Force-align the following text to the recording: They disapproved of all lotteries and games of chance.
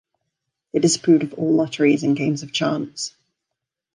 They 0.71 0.79
disapproved 0.79 1.21
of 1.21 1.35
all 1.35 1.53
lotteries 1.53 2.01
and 2.03 2.17
games 2.17 2.41
of 2.41 2.51
chance. 2.51 3.13